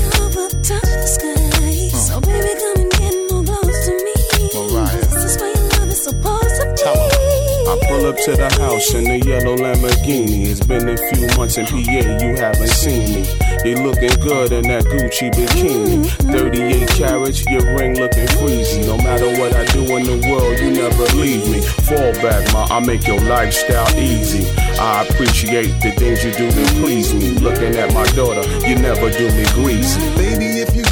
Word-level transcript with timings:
I 7.71 7.79
pull 7.87 8.05
up 8.05 8.17
to 8.25 8.35
the 8.35 8.51
house 8.59 8.93
in 8.93 9.05
the 9.05 9.17
yellow 9.23 9.55
Lamborghini. 9.55 10.51
It's 10.51 10.59
been 10.59 10.89
a 10.89 10.97
few 10.97 11.25
months 11.39 11.57
in 11.57 11.65
PA, 11.65 11.79
you 11.79 12.35
haven't 12.35 12.67
seen 12.67 13.15
me. 13.15 13.23
You 13.63 13.79
looking 13.87 14.11
good 14.19 14.51
in 14.51 14.67
that 14.67 14.83
Gucci 14.91 15.31
bikini. 15.31 16.03
38 16.35 16.89
carats, 16.99 17.45
your 17.47 17.63
ring 17.77 17.95
looking 17.95 18.27
freezy. 18.35 18.83
No 18.83 18.97
matter 18.97 19.31
what 19.39 19.55
I 19.55 19.63
do 19.71 19.87
in 19.95 20.03
the 20.03 20.19
world, 20.27 20.59
you 20.59 20.71
never 20.71 21.05
leave 21.15 21.47
me. 21.47 21.61
Fall 21.87 22.11
back, 22.19 22.43
ma, 22.51 22.67
I 22.67 22.83
make 22.83 23.07
your 23.07 23.21
lifestyle 23.21 23.87
easy. 23.95 24.43
I 24.75 25.07
appreciate 25.07 25.71
the 25.79 25.95
things 25.95 26.25
you 26.25 26.35
do 26.35 26.51
to 26.51 26.65
please 26.83 27.13
me. 27.13 27.39
Looking 27.39 27.77
at 27.79 27.93
my 27.93 28.03
daughter, 28.19 28.43
you 28.67 28.75
never 28.75 29.09
do 29.15 29.31
me 29.31 29.45
greasy. 29.55 30.01
Baby, 30.19 30.59
if 30.59 30.75
you 30.75 30.83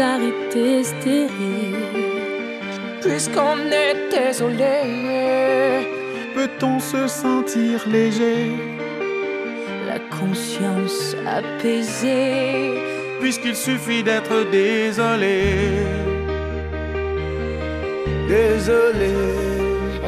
Solidarité 0.00 0.82
stérile. 0.82 1.76
Puisqu'on 3.02 3.58
est 3.70 3.96
désolé, 4.10 4.80
Peut-on 6.34 6.80
se 6.80 7.06
sentir 7.06 7.86
léger? 7.86 8.52
La 9.86 9.98
conscience 9.98 11.14
apaisée. 11.26 12.80
Puisqu'il 13.20 13.54
suffit 13.54 14.02
d'être 14.02 14.50
désolé. 14.50 15.42
Désolé. 18.26 19.12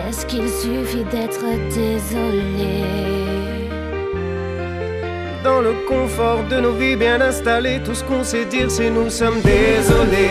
Est-ce 0.09 0.25
qu'il 0.25 0.49
suffit 0.49 1.05
d'être 1.05 1.45
désolé? 1.69 3.42
Dans 5.45 5.61
le 5.61 5.73
confort 5.89 6.45
de 6.49 6.61
nos 6.61 6.73
vies 6.73 6.95
bien 6.95 7.21
installées, 7.21 7.81
tout 7.85 7.95
ce 7.95 8.05
qu'on 8.05 8.23
sait 8.23 8.45
dire, 8.45 8.71
c'est 8.71 8.91
nous 8.91 9.11
sommes 9.11 9.41
désolés. 9.41 10.31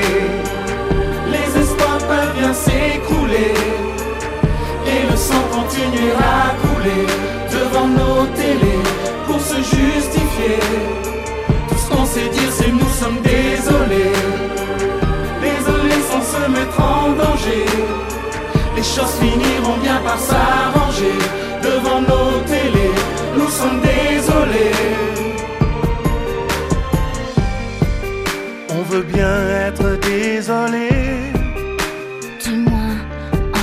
Les 1.28 1.62
espoirs 1.62 1.98
peuvent 1.98 2.38
bien 2.38 2.54
s'écrouler 2.54 3.54
et 4.88 5.12
le 5.12 5.18
sang 5.18 5.44
continuera 5.52 6.32
à 6.48 6.56
couler 6.64 7.06
devant 7.52 7.88
nos 7.88 8.26
télés 8.36 8.84
pour 9.28 9.42
se 9.42 9.58
justifier. 9.58 10.60
Tout 11.68 11.78
ce 11.78 11.90
qu'on 11.90 12.06
sait 12.06 12.30
dire, 12.30 12.52
c'est 12.52 12.72
nous 12.72 12.94
sommes 13.02 13.20
désolés. 13.22 14.14
Désolés 15.42 16.02
sans 16.10 16.22
se 16.22 16.50
mettre 16.50 16.80
en 16.80 17.10
danger. 17.12 17.66
Les 18.78 18.84
choses 18.84 19.16
finiront 19.20 19.78
bien 19.84 19.98
par 20.06 20.18
s'arranger 20.18 21.51
veut 28.92 29.04
bien 29.04 29.48
être 29.68 29.98
désolé. 30.02 30.90
Du 32.44 32.56
moins 32.58 32.98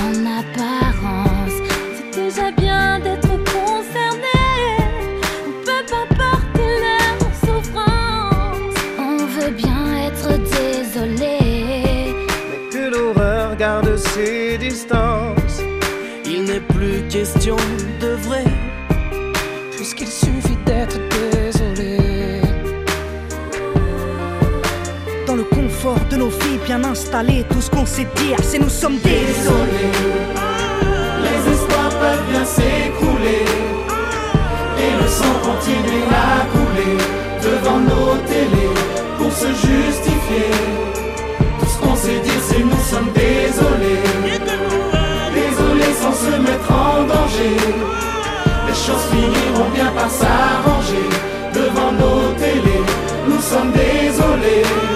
en 0.01 0.11
apparence, 0.39 1.55
c'est 1.95 2.19
déjà 2.19 2.49
bien 2.51 2.99
d'être 2.99 3.33
concerné. 3.53 4.41
On 5.45 5.51
peut 5.67 5.85
pas 5.93 6.07
porter 6.23 6.71
leur 6.85 7.17
souffrance. 7.43 8.73
On 8.97 9.17
veut 9.35 9.51
bien 9.51 9.81
être 10.07 10.31
désolé. 10.57 11.37
Mais 12.49 12.69
que 12.71 12.89
l'horreur 12.89 13.55
garde 13.55 13.95
ses 13.97 14.57
distances. 14.57 15.61
Il 16.25 16.45
n'est 16.45 16.65
plus 16.75 17.03
question 17.07 17.57
bien 26.79 27.43
tout 27.49 27.61
ce 27.61 27.69
qu'on 27.69 27.85
sait 27.85 28.07
dire, 28.15 28.37
c'est 28.41 28.59
nous 28.59 28.69
sommes 28.69 28.99
désolés. 28.99 29.91
Les 31.23 31.51
espoirs 31.53 31.89
peuvent 31.89 32.25
bien 32.31 32.45
s'écrouler 32.45 33.45
et 34.77 35.01
le 35.01 35.07
sang 35.07 35.35
continuer 35.43 36.05
à 36.11 36.45
couler 36.53 36.97
devant 37.43 37.79
nos 37.79 38.15
télés 38.27 38.73
pour 39.17 39.31
se 39.31 39.47
justifier. 39.47 40.51
Tout 41.59 41.65
ce 41.65 41.77
qu'on 41.79 41.95
sait 41.95 42.19
dire, 42.19 42.41
c'est 42.47 42.63
nous 42.63 42.83
sommes 42.91 43.11
désolés. 43.13 44.03
Désolés 45.33 45.93
sans 46.01 46.13
se 46.13 46.35
mettre 46.39 46.71
en 46.71 47.03
danger. 47.03 47.55
Les 48.67 48.73
choses 48.73 49.05
finiront 49.11 49.69
bien 49.73 49.91
par 49.95 50.09
s'arranger 50.09 51.09
devant 51.53 51.91
nos 51.91 52.33
télés. 52.37 52.85
Nous 53.27 53.41
sommes 53.41 53.71
désolés. 53.71 54.88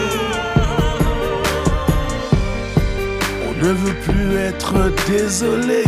Ne 3.63 3.71
veut 3.71 3.95
plus 4.07 4.36
être 4.36 4.75
désolé. 5.07 5.83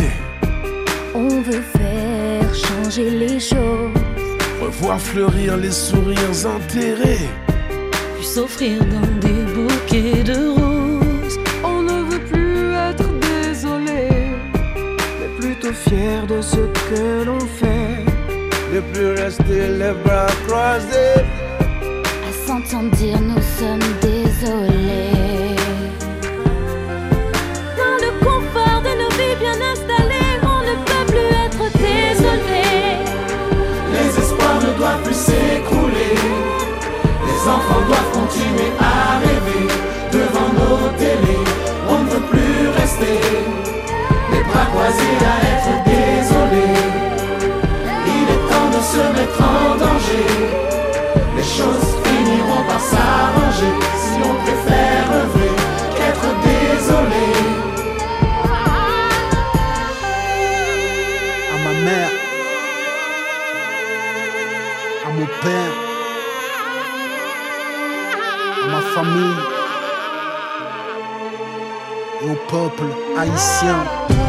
On 1.14 1.28
veut 1.42 1.64
faire 1.78 2.54
changer 2.54 3.10
les 3.10 3.38
choses. 3.38 4.26
Revoir 4.62 4.98
fleurir 4.98 5.58
les 5.58 5.70
sourires 5.70 6.38
enterrés. 6.56 7.28
Puis 8.16 8.26
s'offrir 8.26 8.78
dans 8.94 9.12
des 9.26 9.42
bouquets 9.56 10.22
de 10.22 10.38
roses. 10.58 11.38
On 11.62 11.82
ne 11.82 11.98
veut 12.10 12.24
plus 12.32 12.72
être 12.90 13.10
désolé, 13.34 14.08
mais 15.18 15.30
plutôt 15.38 15.74
fier 15.74 16.26
de 16.26 16.40
ce 16.40 16.62
que 16.88 17.24
l'on 17.26 17.40
fait. 17.60 18.04
Ne 18.72 18.80
plus 18.92 19.10
rester 19.22 19.68
les 19.80 19.94
bras 20.02 20.32
croisés. 20.46 21.24
À 22.28 22.46
s'entendre 22.46 22.90
dire 22.96 23.20
nous 23.20 23.42
sommes 23.58 23.92
peuple 72.56 72.88
haïtien. 73.16 74.25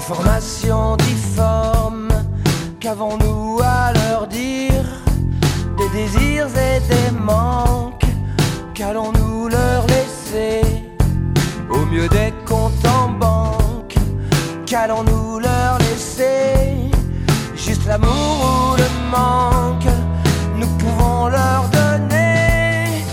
Information 0.00 0.96
difforme, 0.96 2.08
qu'avons-nous 2.80 3.60
à 3.62 3.92
leur 3.92 4.26
dire? 4.26 4.86
Des 5.76 5.90
désirs 5.90 6.48
et 6.56 6.80
des 6.88 7.10
manques, 7.10 8.06
qu'allons-nous 8.72 9.48
leur 9.48 9.86
laisser? 9.88 10.62
Au 11.68 11.84
mieux 11.92 12.08
des 12.08 12.32
comptes 12.46 12.86
en 12.86 13.08
banque, 13.10 13.96
qu'allons-nous 14.64 15.38
leur 15.38 15.76
laisser? 15.80 16.90
Juste 17.54 17.86
l'amour 17.86 18.36
ou 18.50 18.76
le 18.82 18.88
manque, 19.16 19.92
nous 20.56 20.70
pouvons 20.78 21.28
leur 21.28 21.62
donner 21.78 23.04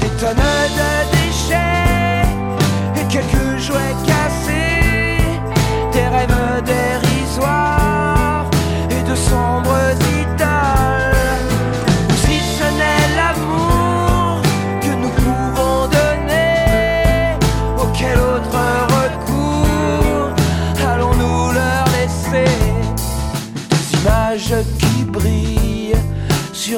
des 0.00 0.12
tonnes 0.20 0.50
de 0.80 0.92
déchets 1.16 2.26
et 2.96 3.04
quelques 3.14 3.58
jouets 3.58 3.96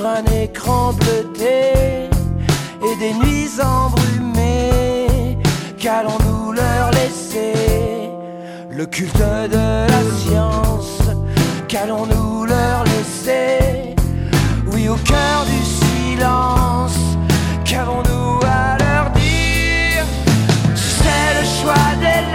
un 0.04 0.24
écran 0.42 0.92
bleuté 0.92 2.08
et 2.82 2.96
des 2.98 3.14
nuits 3.14 3.50
embrumées. 3.60 5.38
Qu'allons-nous 5.78 6.52
leur 6.52 6.90
laisser 6.90 8.10
Le 8.70 8.84
culte 8.86 9.16
de 9.16 9.86
la 9.88 10.02
science, 10.18 10.98
qu'allons-nous 11.68 12.44
leur 12.44 12.84
laisser 12.84 13.94
Oui, 14.72 14.88
au 14.88 14.96
cœur 14.96 15.44
du 15.46 15.62
silence, 15.64 16.98
qu'avons-nous 17.64 18.40
à 18.44 18.76
leur 18.78 19.10
dire 19.12 20.04
C'est 20.74 21.40
le 21.40 21.46
choix 21.46 21.88
des 22.00 22.33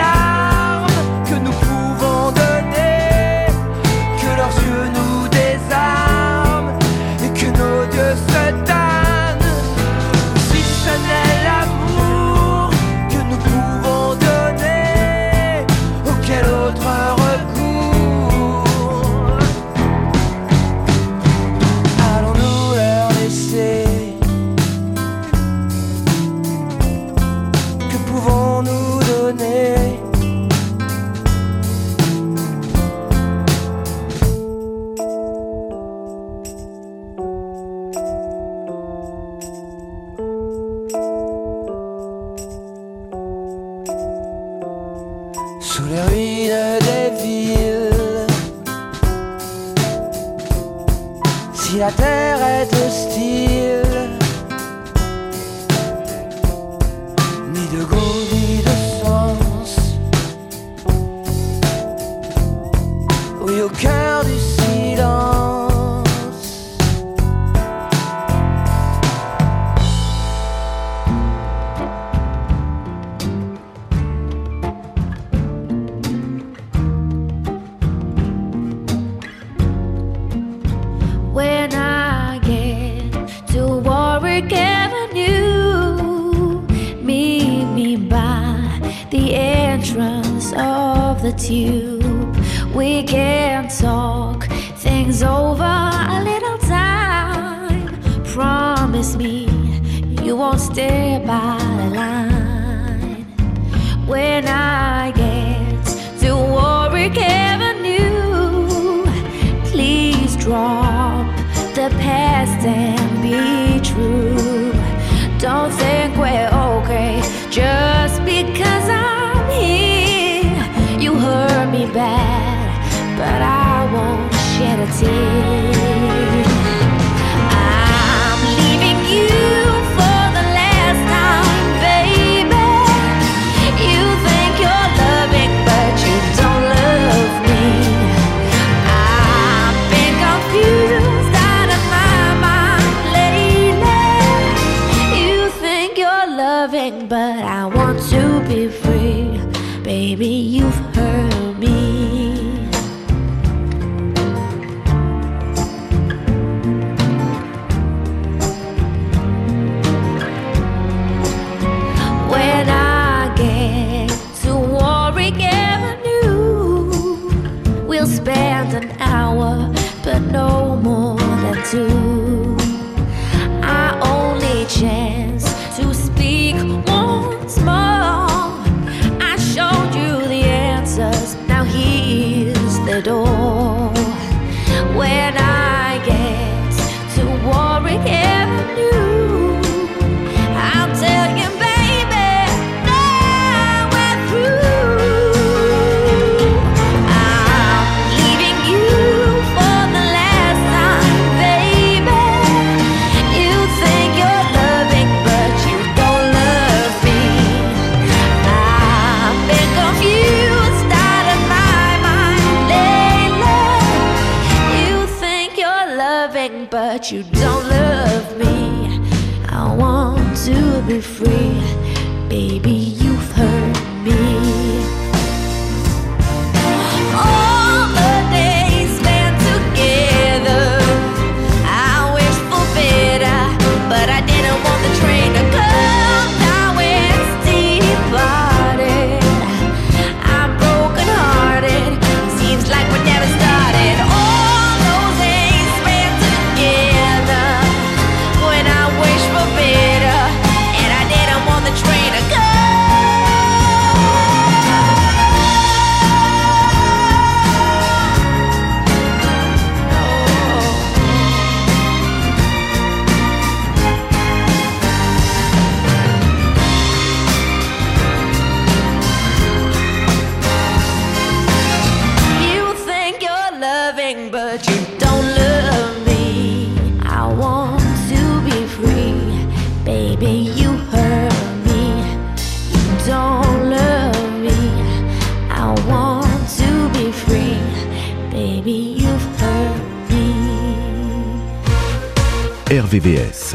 free, 221.20 222.30
baby. 222.30 222.89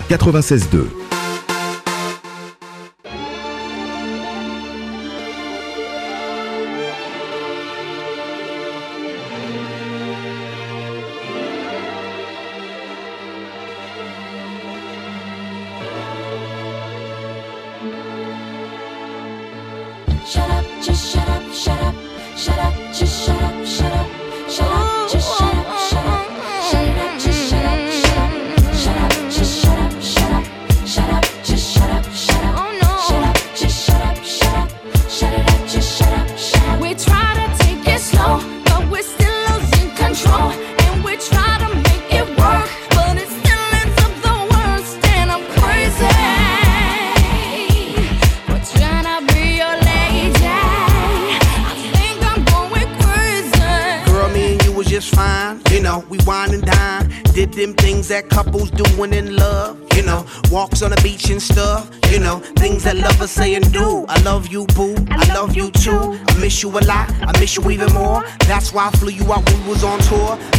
96 0.08 0.66
2. 0.70 1.13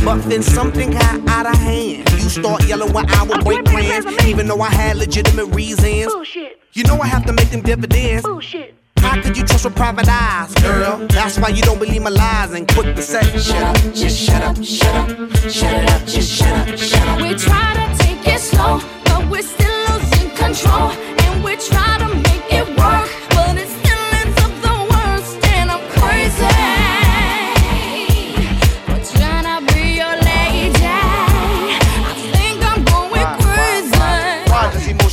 But 0.06 0.22
then 0.30 0.44
something 0.44 0.92
got 0.92 1.28
out 1.28 1.48
of 1.48 1.58
hand. 1.58 2.08
You 2.12 2.30
start 2.30 2.64
yelling 2.68 2.94
when 2.94 3.10
I 3.10 3.24
would 3.24 3.44
break 3.44 3.66
plans, 3.66 4.06
even 4.26 4.48
though 4.48 4.62
I 4.62 4.70
had 4.70 4.98
legitimate 4.98 5.48
reasons. 5.48 6.14
Bullshit. 6.14 6.60
You 6.74 6.84
know 6.84 7.00
I 7.02 7.08
have 7.08 7.26
to 7.26 7.34
make 7.34 7.50
them 7.50 7.62
dividends. 7.62 8.24
Bullshit. 8.24 8.76
How 8.98 9.20
could 9.22 9.36
you 9.36 9.44
trust 9.44 9.66
with 9.66 9.76
private 9.76 10.08
eyes, 10.08 10.54
girl? 10.56 11.08
That's 11.08 11.40
why 11.40 11.50
you 11.50 11.64
don't 11.64 11.80
believe 11.80 12.04
my 12.04 12.12
lies 12.12 12.54
and 12.54 12.68
quick 12.72 12.96
to 12.96 13.02
say, 13.02 13.24
shut 13.38 13.64
up, 13.64 13.76
just 13.96 14.20
shut 14.20 14.44
up, 14.44 14.64
shut 14.64 14.96
up, 14.96 15.10
shut 15.50 15.74
it 15.74 15.90
up, 15.90 16.06
just 16.06 16.32
shut 16.32 16.70
up, 16.70 16.78
shut 16.78 17.08
up. 17.08 17.22
We 17.22 17.34
try 17.36 17.74
to 17.74 18.04
take 18.04 18.28
it 18.28 18.40
slow, 18.40 18.82
but 19.06 19.28
we're 19.30 19.42
still 19.42 19.90
losing 19.90 20.30
control. 20.36 20.92
And 21.24 21.44
we 21.44 21.56
try 21.58 21.98
to 21.98 22.08
make 22.14 22.46
it 22.54 22.68
work, 22.78 23.10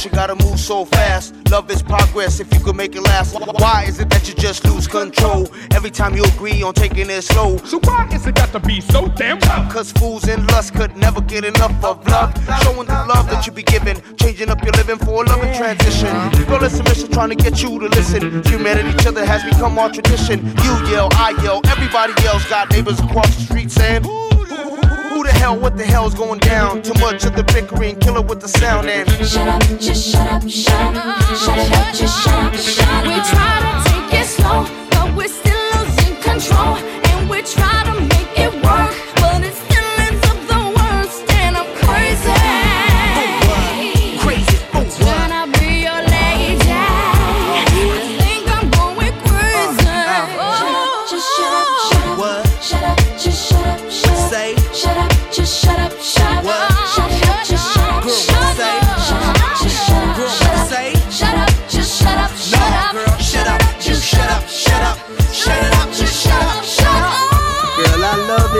Emotion 0.02 0.18
gotta 0.18 0.44
move 0.44 0.58
so 0.58 0.84
fast? 0.84 1.32
Love 1.48 1.70
is 1.70 1.80
progress 1.80 2.40
if 2.40 2.52
you 2.52 2.58
could 2.58 2.74
make 2.74 2.96
it 2.96 3.02
last. 3.02 3.34
Why 3.60 3.84
is 3.86 4.00
it 4.00 4.10
that 4.10 4.26
you 4.26 4.34
just 4.34 4.64
lose 4.64 4.88
control 4.88 5.46
every 5.74 5.92
time 5.92 6.16
you 6.16 6.24
agree 6.24 6.60
on 6.60 6.74
taking 6.74 7.08
it 7.08 7.22
slow? 7.22 7.56
So 7.58 7.78
why 7.84 8.08
is 8.12 8.26
it 8.26 8.34
got 8.34 8.50
to 8.50 8.58
be 8.58 8.80
so 8.80 9.06
damn 9.06 9.38
tough? 9.38 9.72
Cause 9.72 9.92
fools 9.92 10.26
in 10.26 10.44
lust 10.48 10.74
could 10.74 10.96
never 10.96 11.20
get 11.20 11.44
enough 11.44 11.84
of 11.84 12.04
love. 12.08 12.34
Showing 12.64 12.88
the 12.88 13.06
love 13.14 13.30
that 13.30 13.46
you 13.46 13.52
be 13.52 13.62
giving, 13.62 14.02
changing 14.16 14.50
up 14.50 14.60
your 14.64 14.72
living 14.72 14.98
for 14.98 15.22
a 15.22 15.28
loving 15.28 15.54
transition. 15.54 16.10
Girl, 16.46 16.64
it's 16.64 16.80
a 16.80 16.82
mission 16.82 17.08
trying 17.12 17.28
to 17.28 17.36
get 17.36 17.62
you 17.62 17.78
to 17.78 17.86
listen. 17.86 18.42
Humanity, 18.46 18.88
each 18.98 19.06
other 19.06 19.24
has 19.24 19.44
become 19.44 19.78
our 19.78 19.90
tradition. 19.90 20.44
You 20.64 20.72
yell, 20.90 21.10
I 21.12 21.38
yell, 21.44 21.60
everybody 21.66 22.12
yells. 22.24 22.44
Got 22.46 22.70
neighbors 22.72 22.98
across 22.98 23.32
the 23.36 23.42
street 23.42 23.70
saying, 23.70 24.02
who 25.12 25.22
the 25.22 25.32
hell, 25.32 25.58
what 25.58 25.76
the 25.76 25.84
hell's 25.84 26.14
going 26.14 26.38
down? 26.40 26.82
Too 26.82 26.94
much 26.94 27.24
of 27.24 27.36
the 27.36 27.44
bickering, 27.44 27.98
kill 28.00 28.16
it 28.16 28.26
with 28.26 28.40
the 28.40 28.48
sound 28.48 28.88
and 28.88 29.08
Shut 29.26 29.48
up, 29.48 29.60
just 29.78 30.08
shut 30.10 30.26
up, 30.32 30.48
shut 30.48 30.96
up, 30.96 31.20
shut 31.36 31.58
up, 31.58 31.94
just 31.94 32.24
shut 32.24 32.34
up, 32.34 32.54
shut 32.54 32.88
up. 32.88 33.04
We 33.04 33.16
try 33.32 33.54
to 33.66 33.72
take 33.90 34.20
it 34.20 34.26
slow, 34.26 34.66
but 34.90 35.14
we're 35.16 35.28
still 35.28 35.62
losing 35.76 36.16
control. 36.22 36.76
And 37.08 37.28
we 37.28 37.42
try 37.42 37.84
to 37.84 38.11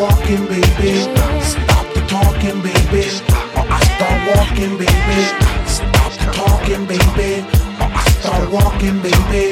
walking, 0.00 0.46
baby. 0.46 1.00
Stop 1.42 1.86
the 1.94 2.00
talking 2.06 2.60
baby. 2.62 3.02
Stop 5.66 6.12
the 6.18 6.32
talking, 8.46 9.00
baby. 9.00 9.49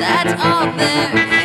that's 0.00 0.42
all 0.44 0.72
there 0.76 1.37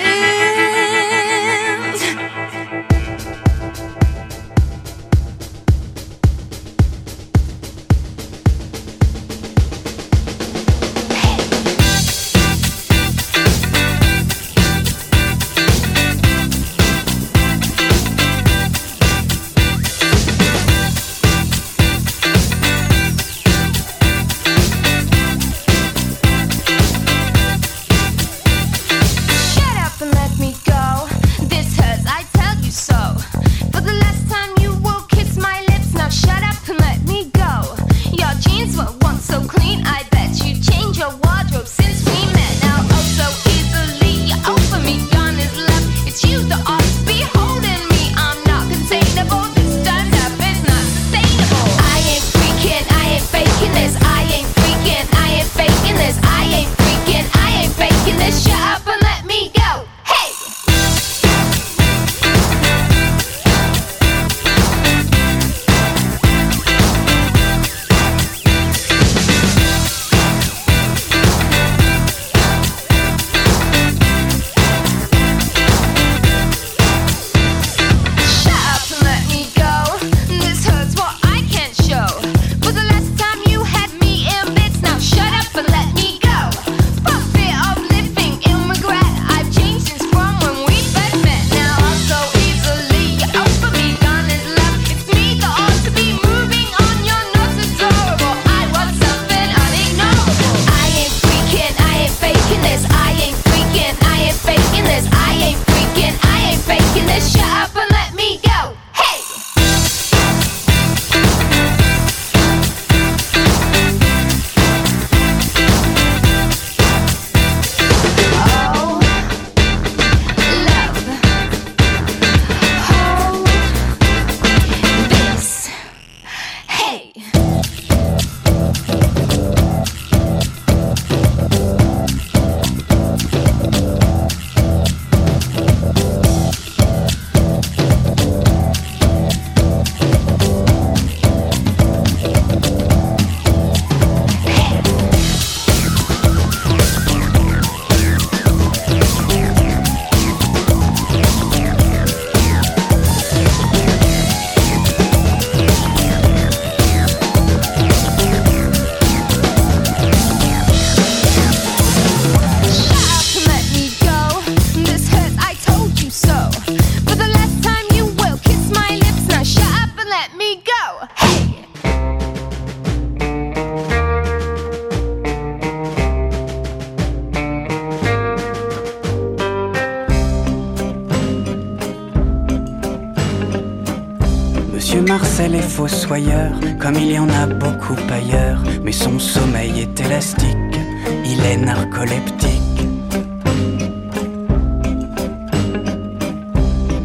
comme 186.80 186.96
il 186.96 187.12
y 187.12 187.20
en 187.20 187.28
a 187.30 187.46
beaucoup 187.46 187.98
ailleurs, 188.10 188.64
mais 188.84 188.94
son 188.94 189.20
sommeil 189.20 189.82
est 189.82 190.00
élastique, 190.00 190.80
il 191.26 191.44
est 191.46 191.58
narcoleptique. 191.58 192.88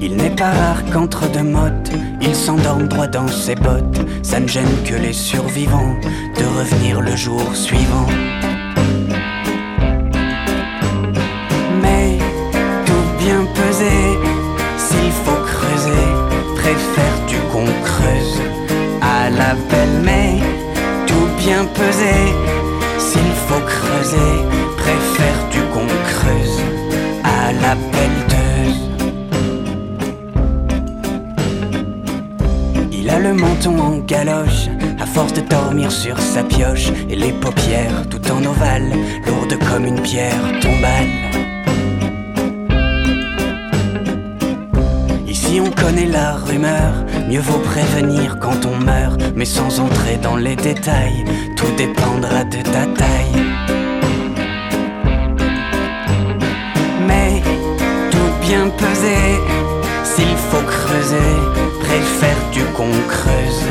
Il 0.00 0.16
n'est 0.16 0.30
pas 0.30 0.52
rare 0.52 0.84
qu'entre 0.92 1.28
deux 1.32 1.42
mottes, 1.42 1.90
il 2.20 2.34
s'endorme 2.36 2.86
droit 2.86 3.08
dans 3.08 3.26
ses 3.26 3.56
bottes. 3.56 4.00
Ça 4.22 4.38
ne 4.38 4.46
gêne 4.46 4.82
que 4.84 4.94
les 4.94 5.12
survivants 5.12 5.96
de 6.38 6.44
revenir 6.44 7.00
le 7.00 7.16
jour 7.16 7.56
suivant. 7.56 8.06
S'il 22.98 23.32
faut 23.46 23.60
creuser, 23.66 24.32
préfères-tu 24.76 25.60
qu'on 25.72 25.86
creuse 25.86 26.60
à 27.24 27.52
la 27.52 27.76
pelleteuse. 27.92 28.80
Il 32.92 33.08
a 33.10 33.18
le 33.18 33.34
menton 33.34 33.78
en 33.78 33.98
galoche, 33.98 34.68
à 35.00 35.06
force 35.06 35.32
de 35.32 35.40
dormir 35.40 35.90
sur 35.90 36.18
sa 36.18 36.42
pioche, 36.42 36.90
et 37.08 37.16
les 37.16 37.32
paupières 37.32 38.08
tout 38.10 38.30
en 38.30 38.44
ovale, 38.44 38.92
lourdes 39.26 39.58
comme 39.70 39.86
une 39.86 40.00
pierre 40.02 40.42
tombale. 40.60 41.57
Ici 45.48 45.62
on 45.62 45.70
connaît 45.70 46.04
la 46.04 46.34
rumeur, 46.34 46.92
mieux 47.26 47.40
vaut 47.40 47.60
prévenir 47.60 48.38
quand 48.38 48.66
on 48.66 48.76
meurt, 48.84 49.18
mais 49.34 49.46
sans 49.46 49.80
entrer 49.80 50.18
dans 50.18 50.36
les 50.36 50.54
détails, 50.54 51.24
tout 51.56 51.72
dépendra 51.74 52.44
de 52.44 52.60
ta 52.60 52.84
taille. 53.00 53.42
Mais 57.06 57.40
tout 58.10 58.46
bien 58.46 58.68
pesé, 58.68 59.16
s'il 60.04 60.36
faut 60.50 60.66
creuser, 60.66 61.32
préfères-tu 61.80 62.60
qu'on 62.76 62.92
creuse 63.08 63.64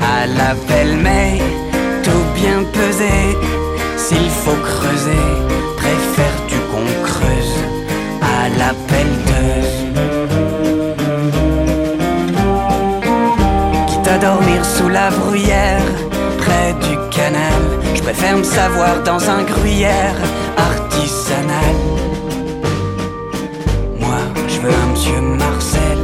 à 0.00 0.26
la 0.26 0.54
mais 1.02 1.38
tout 2.02 2.24
bien 2.34 2.64
pesé, 2.72 3.36
s'il 3.98 4.30
faut 4.42 4.60
creuser, 4.62 5.26
préfères-tu 5.76 6.56
qu'on 6.70 7.04
creuse 7.04 7.56
à 8.22 8.48
la 8.58 8.72
pelleteuse 8.88 10.19
sous 14.62 14.88
la 14.88 15.10
bruyère, 15.10 15.82
près 16.38 16.74
du 16.86 16.96
canal, 17.10 17.62
je 17.94 18.02
préfère 18.02 18.36
me 18.36 18.42
savoir 18.42 19.02
dans 19.02 19.22
un 19.30 19.42
gruyère 19.42 20.16
artisanal. 20.56 21.76
Moi, 23.98 24.20
je 24.48 24.60
veux 24.60 24.72
un 24.72 24.86
monsieur 24.92 25.20
Marcel 25.20 25.98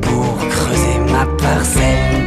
pour 0.00 0.36
creuser 0.48 0.98
ma 1.10 1.26
parcelle. 1.44 2.22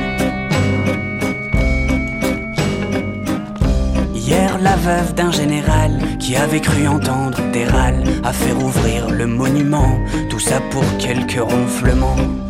Hier, 4.14 4.58
la 4.62 4.76
veuve 4.76 5.14
d'un 5.14 5.32
général 5.32 5.92
qui 6.20 6.36
avait 6.36 6.62
cru 6.62 6.88
entendre 6.88 7.40
des 7.54 7.66
râles 7.66 8.04
a 8.24 8.34
fait 8.34 8.54
rouvrir 8.54 9.10
le 9.10 9.28
monument, 9.28 10.00
tout 10.30 10.40
ça 10.40 10.60
pour 10.72 10.84
quelques 10.98 11.40
ronflements. 11.40 12.45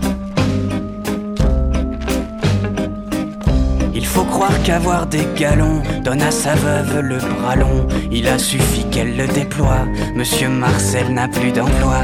Faut 4.16 4.24
croire 4.24 4.64
qu'avoir 4.64 5.08
des 5.08 5.28
galons 5.36 5.84
donne 6.02 6.22
à 6.22 6.32
sa 6.32 6.56
veuve 6.56 7.02
le 7.02 7.18
bras 7.18 7.58
long. 7.58 7.86
Il 8.12 8.30
a 8.30 8.38
suffi 8.38 8.86
qu'elle 8.90 9.18
le 9.18 9.28
déploie. 9.28 9.84
Monsieur 10.16 10.48
Marcel 10.48 11.14
n'a 11.14 11.28
plus 11.28 11.52
d'emploi. 11.52 12.00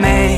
Mais, 0.00 0.36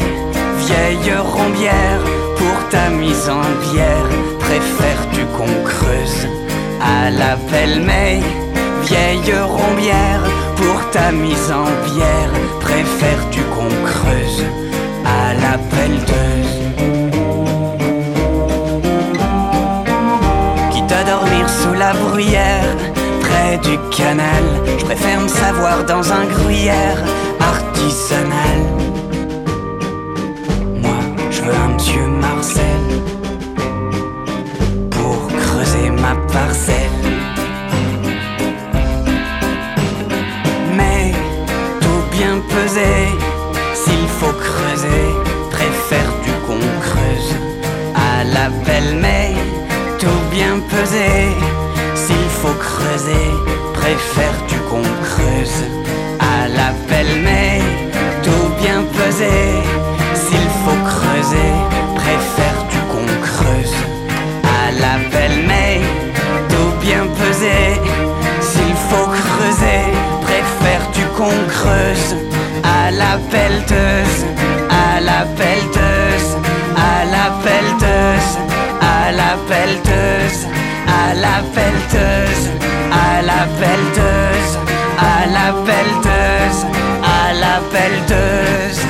vieille 0.67 1.15
rombière, 1.39 2.01
pour 2.39 2.69
ta 2.71 2.89
mise 2.89 3.29
en 3.29 3.45
bière, 3.71 4.09
préfères-tu 4.39 5.23
qu'on 5.37 5.55
creuse 5.65 6.27
à 6.81 7.11
la 7.11 7.37
belle 7.51 7.83
mais 7.85 8.21
Vieille 8.85 9.35
rombière, 9.43 10.23
pour 10.57 10.91
ta 10.91 11.13
mise 11.13 11.53
en 11.53 11.70
du 23.71 23.79
canal, 23.97 24.45
je 24.79 24.85
préfère 24.85 25.21
me 25.21 25.29
savoir 25.29 25.85
dans 25.85 26.13
un 26.13 26.25
gruyère 26.25 26.99
artisanal. 27.39 28.61
Moi, 30.83 31.01
je 31.31 31.41
veux 31.43 31.55
un 31.67 31.69
monsieur 31.75 32.07
Marcel 32.27 32.85
pour 34.91 35.19
creuser 35.43 35.91
ma 36.05 36.15
parcelle. 36.37 37.01
Mais 40.79 41.13
tout 41.83 42.05
bien 42.17 42.37
pesé, 42.53 42.93
s'il 43.83 44.07
faut 44.19 44.37
creuser, 44.49 45.07
préfères-tu 45.57 46.33
qu'on 46.47 46.65
creuse 46.89 47.33
à 47.95 48.25
la 48.37 48.49
belle 48.67 48.97
mais 49.01 49.35
tout 50.01 50.23
bien 50.33 50.55
pesé, 50.73 51.11
faut 52.43 52.55
creuser, 52.55 53.29
préfères-tu 53.75 54.57
qu'on 54.71 54.83
creuse 55.05 55.63
à 56.19 56.49
la 56.49 56.73
mais 57.23 57.61
tout 58.23 58.49
bien 58.63 58.83
pesé, 58.97 59.37
s'il 60.15 60.49
faut 60.63 60.81
creuser, 60.93 61.53
préfères-tu 61.97 62.79
qu'on 62.91 63.07
creuse 63.29 63.77
à 64.59 64.71
la 64.83 64.97
mais 65.49 65.81
tout 66.49 66.73
bien 66.81 67.05
pesé, 67.21 67.61
s'il 68.41 68.77
faut 68.89 69.11
creuser, 69.21 69.83
préfères-tu 70.23 71.03
qu'on 71.17 71.39
creuse 71.57 72.17
à 72.65 72.91
la 72.91 73.19
pelleteuse, 73.31 74.25
à 74.87 75.01
la 75.01 75.27
pelleteuse, 75.39 76.31
à 76.77 77.05
la 77.05 77.27
pelleteuse, 77.45 78.33
à 78.81 79.13
la 79.13 79.37
pelleteuse, 79.49 80.50
à 81.01 81.15
la 81.15 81.43
pelleteuse, 81.55 82.45
à 82.93 83.23
la 83.23 83.47
pelleteuse, 83.59 84.53
à 84.99 85.27
la 85.37 85.53
pelleteuse, 85.67 86.67
à 87.03 87.33
la 87.43 87.61
pelleteuse. 87.73 88.90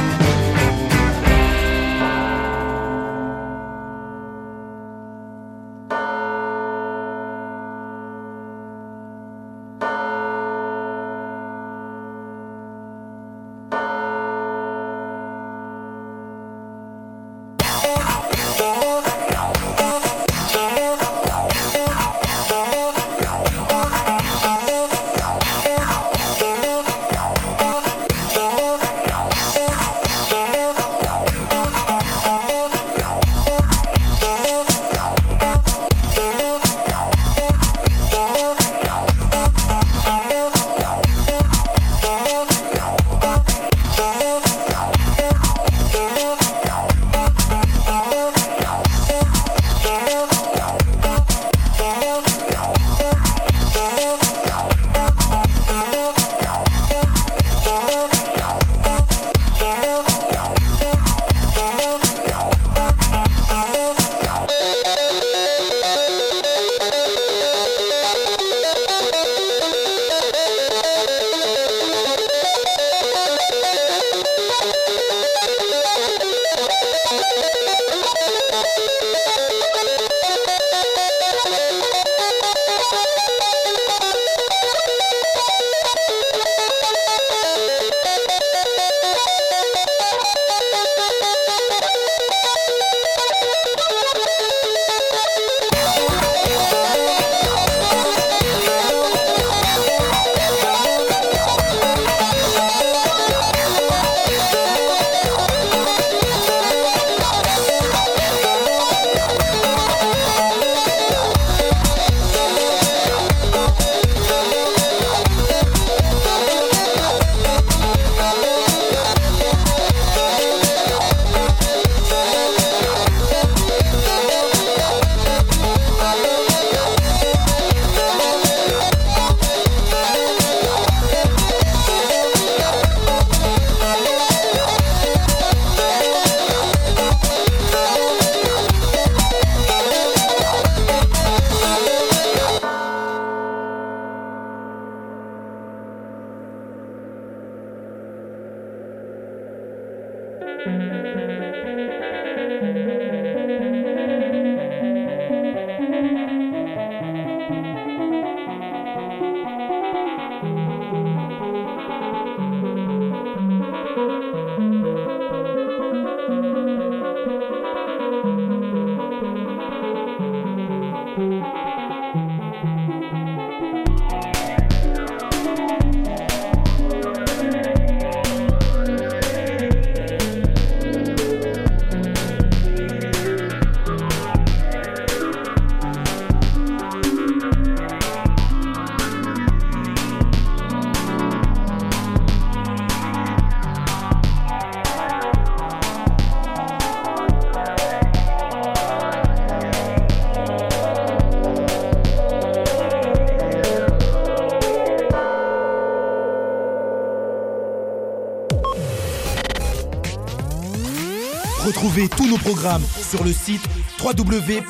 Programmes 212.60 212.84
sur 212.84 213.24
le 213.24 213.32
site 213.32 213.66
www.rvvs.fr. 214.02 214.60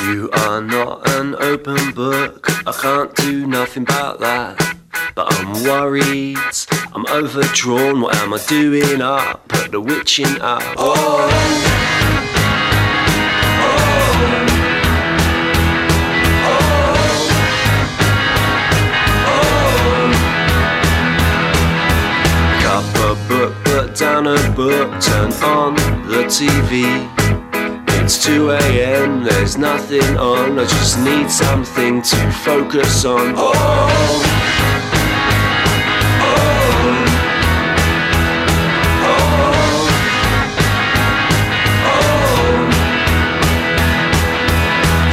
You 0.00 0.30
are 0.32 0.60
not 0.60 1.08
an 1.10 1.36
open 1.40 1.92
book. 1.92 2.50
I 2.66 2.72
can't 2.72 3.14
do 3.14 3.46
nothing 3.46 3.84
about 3.84 4.18
that. 4.18 4.76
But 5.14 5.32
I'm 5.32 5.62
worried. 5.62 6.38
I'm 6.92 7.06
overdrawn. 7.06 8.00
What 8.00 8.16
am 8.16 8.34
I 8.34 8.38
doing? 8.48 9.00
Up? 9.00 9.46
Put 9.46 9.70
the 9.70 9.80
witching 9.80 10.40
up. 10.40 10.62
Oh. 10.76 11.77
Down 24.24 24.36
a 24.36 24.50
book, 24.56 25.00
turn 25.00 25.32
on 25.44 25.74
the 26.08 26.24
TV. 26.26 27.08
It's 28.02 28.24
2 28.24 28.50
a.m., 28.50 29.22
there's 29.22 29.56
nothing 29.56 30.16
on. 30.16 30.58
I 30.58 30.64
just 30.64 30.98
need 30.98 31.30
something 31.30 32.02
to 32.02 32.32
focus 32.32 33.04
on. 33.04 33.34
Oh, 33.36 34.18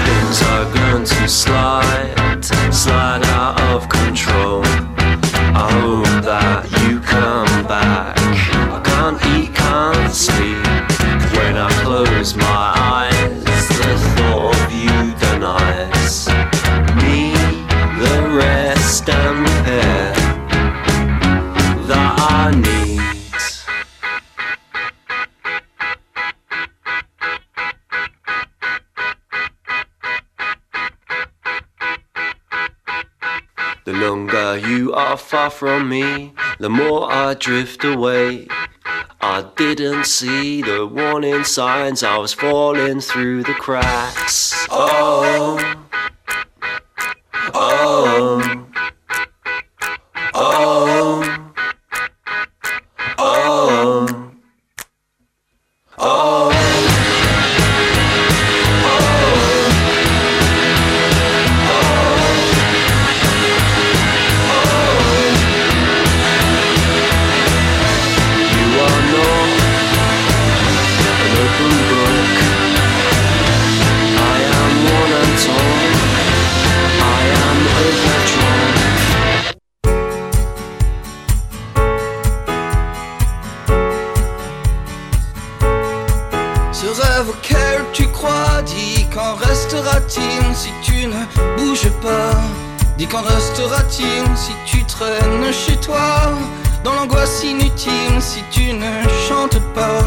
things 0.06 0.42
are 0.42 0.74
going 0.74 1.04
to 1.04 1.28
slide, 1.28 2.44
slide 2.74 3.24
out 3.26 3.62
of 3.72 3.88
control. 3.88 4.64
I 5.58 5.70
hope 5.82 6.24
that 6.24 6.75
sleep. 10.16 10.64
When 11.36 11.58
I 11.58 11.70
close 11.84 12.36
my 12.36 12.72
eyes, 12.78 13.44
the 13.68 13.98
thought 14.16 14.56
of 14.56 14.72
you 14.72 15.14
denies 15.20 16.28
me 17.04 17.34
the 18.00 18.16
rest 18.38 19.10
and 19.10 19.40
repair 19.42 20.14
that 21.90 22.16
I 22.18 22.52
need. 22.56 23.02
The 33.84 33.94
longer 33.94 34.58
you 34.58 34.94
are 34.94 35.18
far 35.18 35.50
from 35.50 35.90
me, 35.90 36.34
the 36.60 36.70
more 36.70 37.12
I 37.12 37.34
drift 37.34 37.84
away. 37.84 38.48
I 39.22 39.50
didn't 39.56 40.06
see 40.06 40.62
the 40.62 40.86
warning 40.86 41.44
signs, 41.44 42.04
I 42.04 42.18
was 42.18 42.34
falling 42.34 43.00
through 43.00 43.44
the 43.44 43.54
cracks. 43.54 44.68
Oh, 44.70 45.58
oh, 47.54 48.45
Ce 86.86 87.02
rêve 87.02 87.30
auquel 87.30 87.84
tu 87.94 88.08
crois, 88.10 88.62
dis 88.64 89.08
qu'en 89.12 89.34
restera-t-il 89.34 90.56
si 90.56 90.70
tu 90.84 91.08
ne 91.08 91.58
bouges 91.58 91.90
pas? 92.00 92.38
Dis 92.96 93.08
qu'en 93.08 93.24
restera-t-il 93.24 94.24
si 94.38 94.52
tu 94.68 94.84
traînes 94.84 95.52
chez 95.52 95.78
toi? 95.78 96.30
Dans 96.84 96.94
l'angoisse 96.94 97.44
inutile 97.44 98.20
si 98.20 98.44
tu 98.52 98.72
ne 98.74 99.10
chantes 99.28 99.60
pas? 99.74 100.04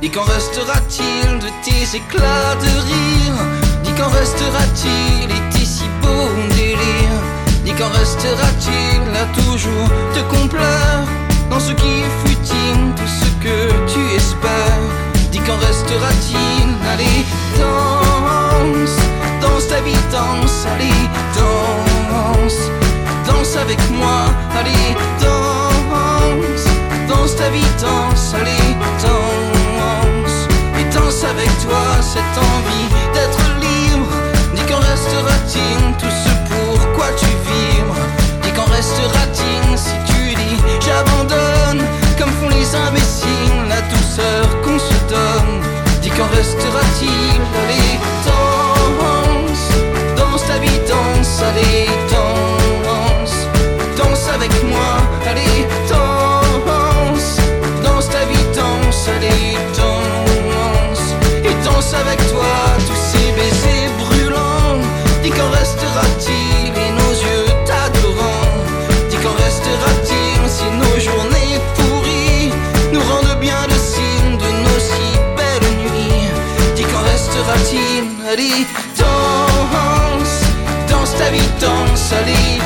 Dis 0.00 0.08
qu'en 0.08 0.22
restera-t-il 0.22 1.38
de 1.38 1.48
tes 1.62 1.96
éclats 1.98 2.54
de 2.62 2.72
rire? 2.88 3.36
Dis 3.84 3.92
qu'en 3.92 4.08
restera-t-il 4.08 5.30
et 5.30 5.50
tes 5.50 5.66
si 5.66 5.84
beaux 6.00 6.30
délires 6.56 7.24
Dis 7.62 7.74
qu'en 7.74 7.90
restera-t-il 7.90 9.02
à 9.14 9.26
toujours 9.42 9.90
te 10.14 10.20
complaire 10.34 11.04
Dans 11.50 11.60
ce 11.60 11.72
qui 11.72 11.88
est 11.88 12.26
futile, 12.26 12.94
tout 12.96 13.06
ce 13.06 13.26
que 13.44 13.92
tu 13.92 14.14
espères 14.14 15.05
Dis 15.36 15.42
qu'en 15.42 15.58
restera-t-il? 15.58 16.68
Allez, 16.90 17.26
danse, 17.58 18.96
danse 19.42 19.68
ta 19.68 19.82
vie, 19.82 19.92
danse, 20.10 20.64
allez, 20.72 21.02
danse, 21.36 22.70
danse 23.26 23.56
avec 23.56 23.78
moi, 23.90 24.32
allez, 24.58 24.96
danse, 25.20 26.64
danse 27.06 27.36
ta 27.36 27.50
vie, 27.50 27.70
danse, 27.82 28.34
allez, 28.40 28.76
danse, 29.02 30.48
et 30.80 30.84
danse 30.94 31.22
avec 31.24 31.50
toi 31.60 31.84
cette 32.00 32.38
envie 32.50 32.88
d'être 33.12 33.44
libre. 33.60 34.16
Dis 34.54 34.62
qu'en 34.62 34.80
restera-t-il 34.80 35.96
tout 35.98 36.16
ce 36.24 36.32
pourquoi 36.48 37.08
tu 37.18 37.26
vibres? 37.26 38.00
Dis 38.42 38.52
qu'en 38.52 38.70
restera-t-il 38.72 39.76
si 39.76 39.92
tu 40.06 40.34
dis 40.34 40.56
j'abandonne 40.80 41.84
Comme 42.18 42.30
font 42.40 42.48
les 42.48 42.74
imbéciles 42.74 43.26
la 43.68 43.82
douceur 43.82 44.65
restera-t-il 46.36 47.40
Allez 47.60 47.98
danse 48.26 49.68
Danse 50.16 50.46
ta 50.46 50.58
vie 50.58 50.80
danse 50.88 51.42
Allez 51.42 51.85
gasoline 82.08 82.65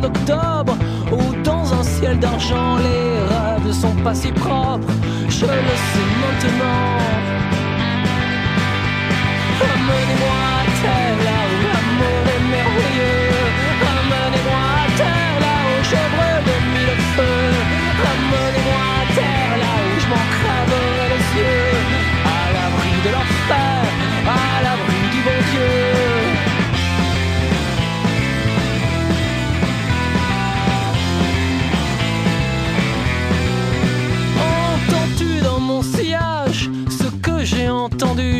d'octobre. 0.00 0.76
Où 1.12 1.42
dans 1.42 1.72
un 1.72 1.82
ciel 1.82 2.18
d'argent, 2.18 2.76
les 2.76 3.34
rêves 3.34 3.72
sont 3.72 3.96
pas 4.04 4.14
si 4.14 4.30
propres. 4.32 4.92
Je 5.28 5.46
le 5.46 5.74
sais 5.90 6.10
maintenant. 6.22 6.98
Amenez-moi 9.60 10.38
à 10.58 10.64
terre 10.82 11.07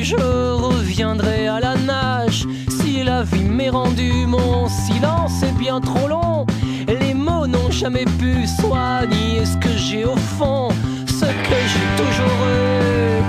Je 0.09 0.17
reviendrai 0.17 1.49
à 1.49 1.61
la 1.61 1.77
nage. 1.77 2.47
Si 2.71 3.03
la 3.05 3.25
vie 3.25 3.45
m'est 3.45 3.69
rendue 3.69 4.25
Mon 4.27 4.67
silence 4.67 5.43
est 5.43 5.59
bien 5.59 5.83
trop 5.83 6.09
long. 6.09 6.47
Les 6.89 7.13
mots 7.13 7.47
n'ont 7.47 7.71
jamais 7.71 8.07
pu 8.19 8.47
soigner 8.47 9.45
ce 9.45 9.57
que 9.59 9.77
j'ai 9.77 10.07
au 10.07 10.17
fond 10.17 10.71
Ce 11.07 11.27
que 11.27 11.59
j'ai 11.71 11.89
toujours 12.03 12.41
eu 12.49 13.23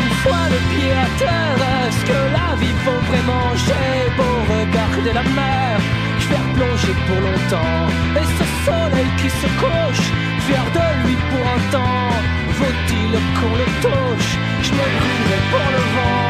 Une 0.00 0.14
fois 0.22 0.44
le 0.54 0.60
pied 0.72 0.92
à 1.04 1.18
terre, 1.18 1.66
est-ce 1.86 2.02
que 2.06 2.20
la 2.38 2.56
vie 2.60 2.76
vaut 2.82 3.02
vraiment? 3.10 3.48
J'ai 3.66 4.16
beau 4.16 4.34
regarder 4.54 5.12
la 5.12 5.22
mer, 5.34 5.80
replonger 6.52 6.94
pour 7.06 7.20
longtemps. 7.20 7.88
Et 8.20 8.26
ce 8.38 8.44
soleil 8.64 9.10
qui 9.16 9.30
se 9.30 9.48
couche, 9.60 10.06
fier 10.46 10.64
de 10.76 10.86
lui 11.06 11.16
pour 11.30 11.44
un 11.56 11.60
temps, 11.70 12.12
vaut-il 12.58 13.12
qu'on 13.36 13.54
le 13.56 13.68
touche? 13.84 14.30
Je 14.62 14.70
me 14.72 14.86
brûlerai 14.96 15.40
pour 15.50 15.66
le 15.74 15.82
vent. 15.94 16.28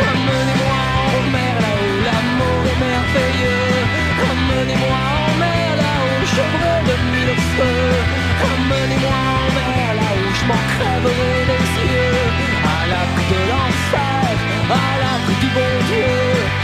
Ramenez-moi 0.00 0.78
en 1.14 1.22
mer 1.34 1.54
là 1.64 1.72
où 1.84 1.92
l'amour 2.06 2.60
est 2.72 2.80
merveilleux. 2.88 3.76
Ramenez-moi 4.24 5.00
en 5.24 5.32
mer 5.44 5.70
là 5.82 5.94
où 6.08 6.16
je 6.32 6.42
brûle 6.54 6.84
de 6.90 6.96
mille 7.12 7.36
feux. 7.56 7.94
Ramenez-moi 8.44 9.18
en 9.36 9.48
mer 9.58 9.88
là 10.00 10.10
où 10.18 10.26
je 10.38 10.44
m'en 10.48 10.62
crèverai 10.72 11.32
les 11.50 11.66
yeux. 11.92 12.24
À 12.76 12.80
l'abri 12.90 13.24
de 13.32 13.40
l'enfer, 13.50 14.30
à 14.70 14.90
l'abri 15.00 15.34
du 15.42 15.48
bon 15.56 15.72
Dieu. 15.88 16.59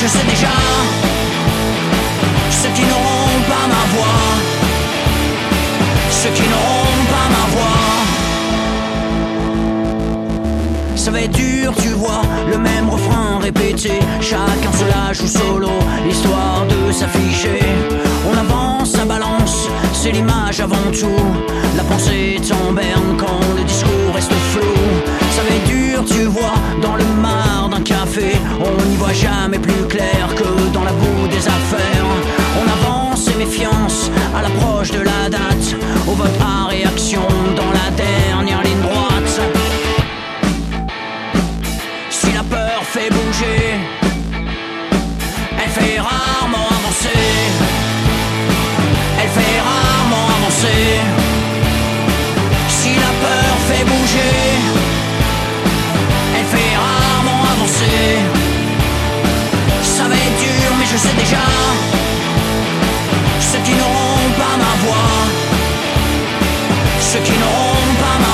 Je 0.00 0.06
sais 0.06 0.24
déjà. 0.24 0.54
Ceux 2.50 2.68
qui 2.70 2.82
n'auront 2.82 3.40
pas 3.48 3.66
ma 3.74 3.84
voix, 3.94 4.24
ceux 6.10 6.30
qui 6.30 6.42
n'auront 6.42 7.04
pas 7.14 7.28
ma 7.36 7.44
voix. 7.54 7.88
Ça 10.96 11.10
va 11.10 11.20
être 11.22 11.32
dur, 11.32 11.72
tu 11.80 11.88
vois, 11.88 12.22
le 12.50 12.58
même 12.58 12.88
refrain 12.90 13.38
répété. 13.40 13.92
Chacun 14.20 14.72
se 14.72 14.84
lâche 14.84 15.20
ou 15.20 15.26
solo, 15.26 15.70
histoire 16.08 16.66
de 16.66 16.92
s'afficher. 16.92 17.60
On 18.30 18.36
avance, 18.36 18.90
ça 18.92 19.04
balance, 19.04 19.68
c'est 19.92 20.12
l'image 20.12 20.60
avant 20.60 20.90
tout. 20.92 21.24
La 21.76 21.84
pensée 21.84 22.36
est 22.36 22.48
quand 23.16 23.40
le 23.56 23.64
discours 23.64 24.14
reste 24.14 24.32
flou. 24.52 24.74
Ça 25.30 25.42
va 25.42 25.54
être 25.56 25.66
dur, 25.66 26.04
tu 26.04 26.24
vois, 26.24 26.54
dans 26.82 26.96
le 26.96 27.04
mar 27.04 27.67
d'un 27.67 27.67
on 27.90 28.84
n'y 28.88 28.96
voit 28.96 29.12
jamais 29.12 29.58
plus 29.58 29.86
clair 29.88 30.28
que 30.36 30.72
dans 30.72 30.84
la 30.84 30.92
boue 30.92 31.26
des 31.28 31.46
affaires. 31.46 32.04
On 32.60 32.66
avance 32.70 33.28
et 33.28 33.36
méfiance 33.36 34.10
à 34.36 34.42
l'approche 34.42 34.90
de 34.90 35.00
la 35.00 35.28
date, 35.30 35.74
au 36.06 36.12
vote 36.12 36.38
à 36.40 36.68
réaction 36.68 37.22
dans 37.56 37.70
la 37.72 37.90
dernière 37.90 38.62
ligne 38.62 38.80
droite. 38.82 39.40
Si 42.10 42.32
la 42.32 42.42
peur 42.42 42.82
fait 42.82 43.10
bouger, 43.10 43.76
elle 45.62 45.70
fait 45.70 45.98
rarement 45.98 46.68
avancer. 46.78 47.24
Elle 49.20 49.30
fait 49.30 49.60
rarement 49.60 50.26
avancer. 50.36 51.00
Si 52.68 52.90
la 52.94 53.12
peur 53.24 53.54
fait 53.68 53.84
bouger, 53.84 54.77
ça 59.82 60.04
va 60.08 60.14
être 60.14 60.38
dur, 60.40 60.70
mais 60.80 60.86
je 60.86 60.96
sais 60.96 61.14
déjà. 61.16 61.36
Ceux 63.38 63.58
qui 63.60 63.70
n'auront 63.70 64.30
pas 64.36 64.56
ma 64.58 64.74
voix, 64.84 65.14
ceux 67.00 67.20
qui 67.20 67.32
n'auront 67.32 67.94
pas 68.02 68.16
ma 68.18 68.26
voix 68.26 68.27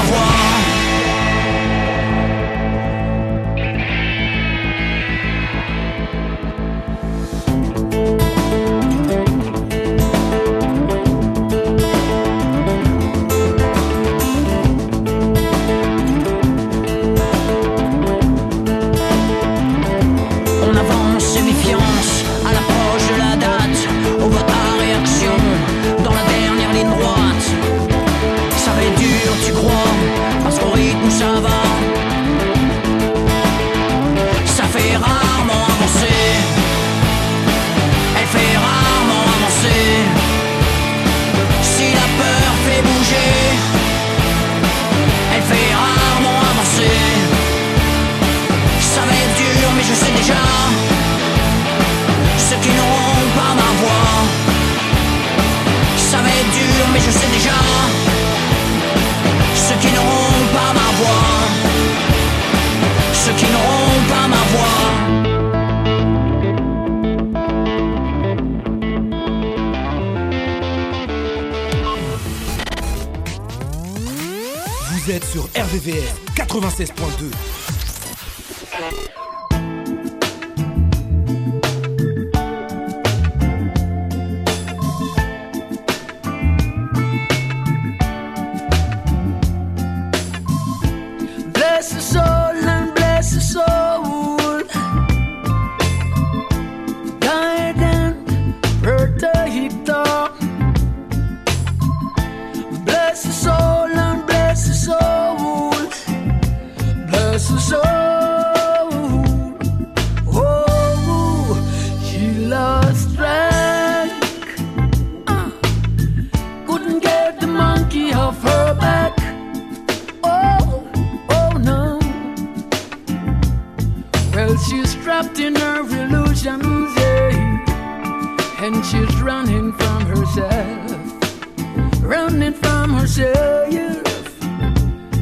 harm 132.85 133.01
herself. 133.01 134.29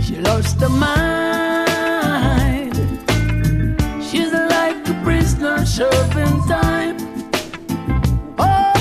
She 0.02 0.16
lost 0.16 0.60
her 0.60 0.68
mind. 0.68 2.74
She's 4.02 4.32
like 4.32 4.88
a 4.88 5.00
prisoner 5.04 5.64
serving 5.64 6.42
time. 6.48 6.96
Oh, 8.38 8.72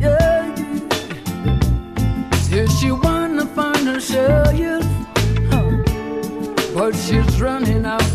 yeah. 0.00 0.54
Says 2.48 2.70
she 2.78 2.90
wanna 2.90 3.46
find 3.46 3.88
her 3.88 3.94
herself, 3.94 4.84
but 6.74 6.94
she's 6.94 7.40
running 7.40 7.86
out. 7.86 8.05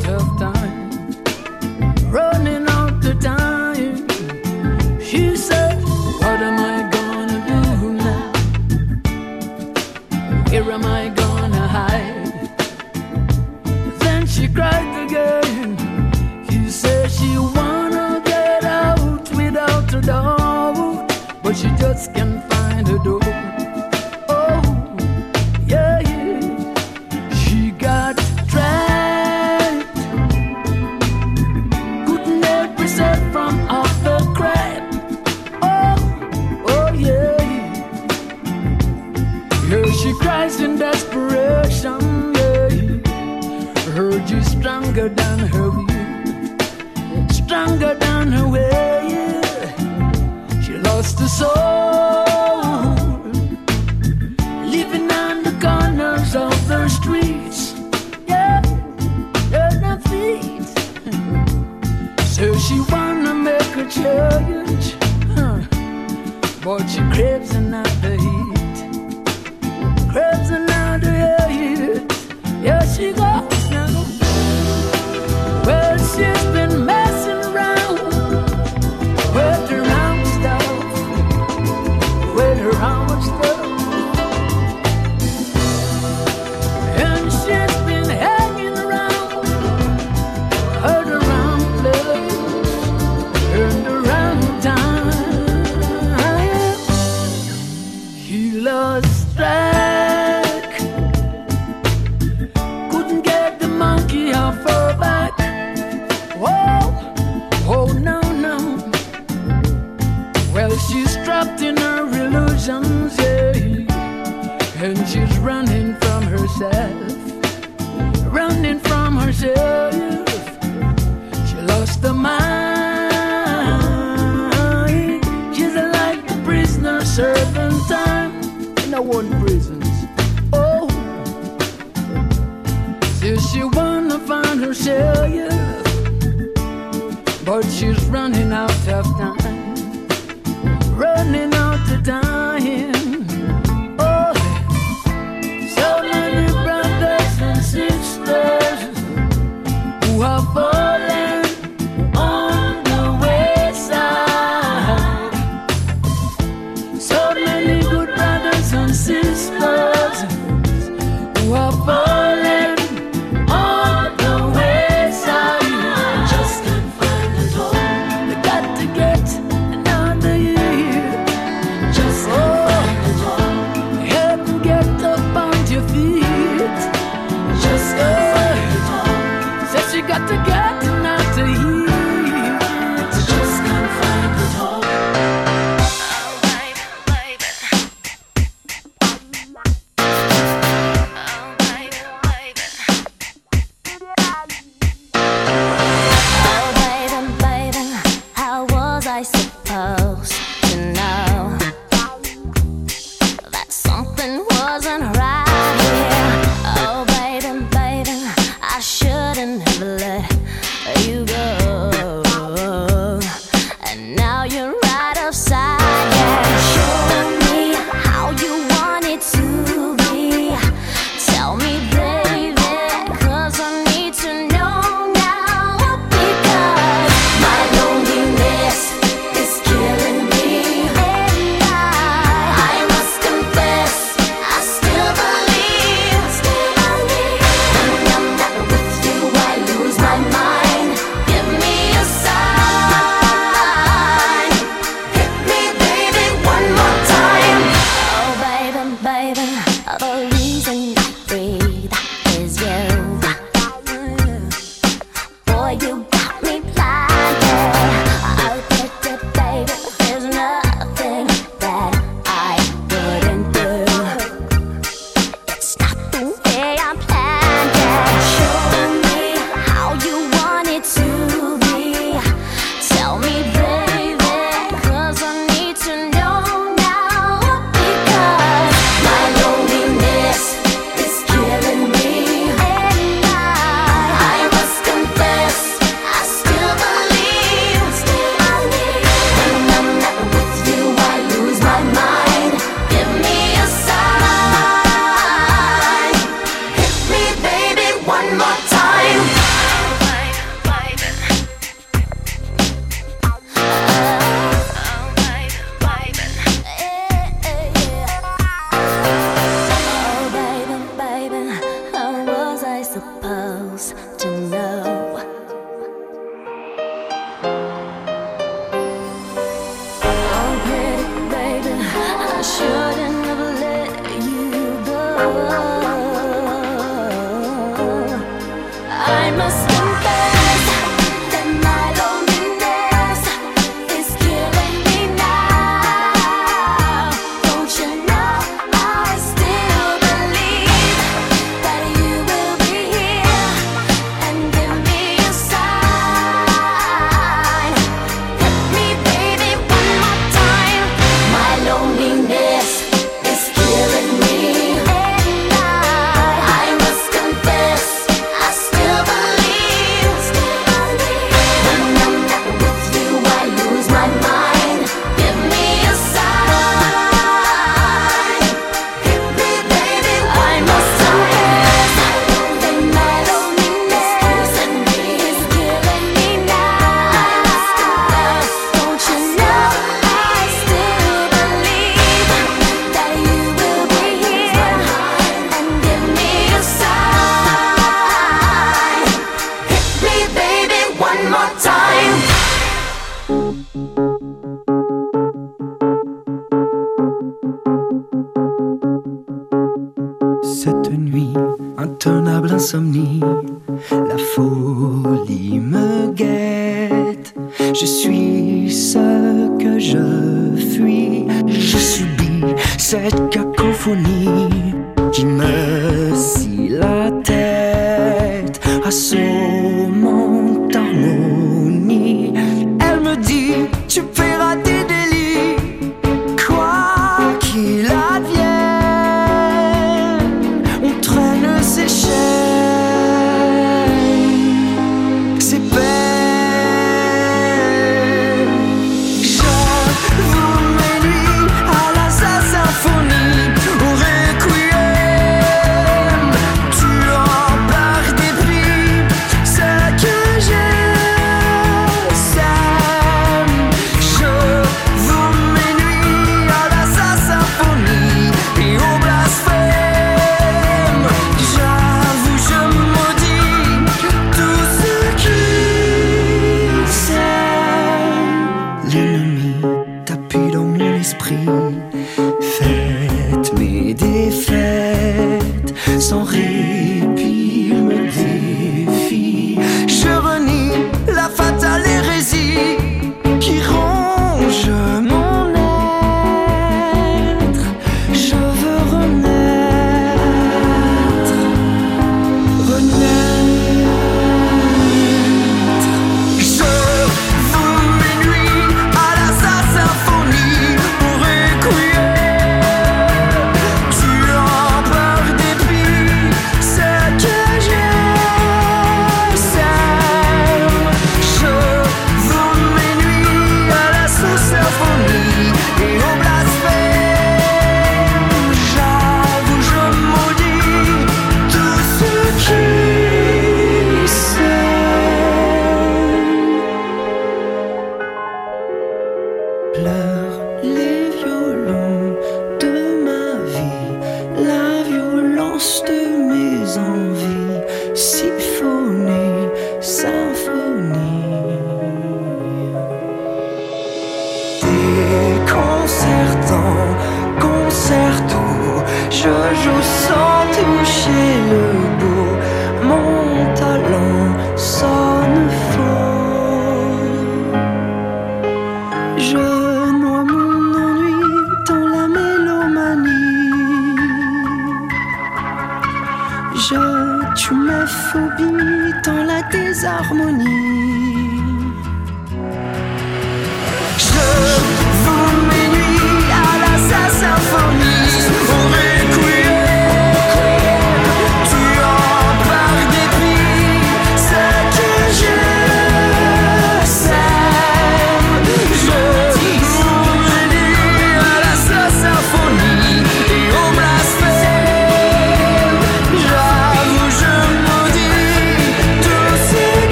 girls. 200.15 200.50